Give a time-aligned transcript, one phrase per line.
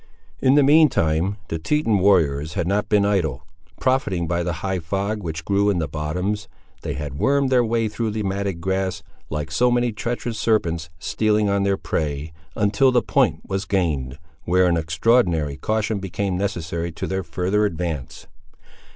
[0.39, 3.45] In the mean time the Teton warriors had not been idle.
[3.79, 6.47] Profiting by the high fog which grew in the bottoms,
[6.81, 11.49] they had wormed their way through the matted grass, like so many treacherous serpents stealing
[11.51, 17.05] on their prey, until the point was gained, where an extraordinary caution became necessary to
[17.05, 18.25] their further advance.